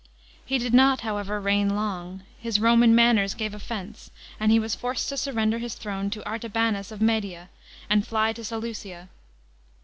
[0.43, 5.09] He did not, however, reign long; his Roman manners gave offence; and he was forced
[5.09, 7.49] to surrender his throne to Artabanus of Media,
[7.87, 9.09] and fly to Seleucia.